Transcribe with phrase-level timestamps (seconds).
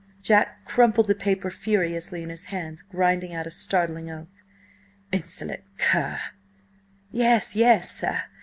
[0.23, 4.41] '"Jack crumpled the paper furiously in his hand, grinding out a startling oath."—
[5.11, 6.17] insolent cur!"
[7.11, 8.23] "Yes, yes, sir!